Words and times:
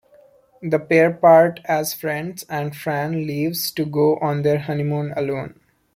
The 0.63 0.79
pair 0.79 1.11
part 1.13 1.59
as 1.65 1.93
friends 1.93 2.43
and 2.49 2.75
Fran 2.75 3.27
leaves 3.27 3.69
to 3.73 3.85
go 3.85 4.17
on 4.17 4.41
their 4.41 4.57
honeymoon 4.57 5.13
alone. 5.15 5.59